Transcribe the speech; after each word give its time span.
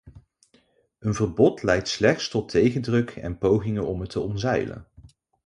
Een 0.99 1.13
verbod 1.13 1.63
leidt 1.63 1.87
slechts 1.87 2.29
tot 2.29 2.49
tegendruk 2.49 3.09
en 3.09 3.37
pogingen 3.37 3.87
om 3.87 4.01
het 4.01 4.09
te 4.09 4.19
omzeilen. 4.19 4.87